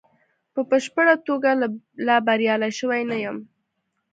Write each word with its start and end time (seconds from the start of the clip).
په 0.53 0.61
بشپړه 0.69 1.15
توګه 1.27 1.49
لا 2.07 2.17
بریالی 2.27 2.71
شوی 2.79 3.01
نه 3.11 3.17
یم. 3.23 3.37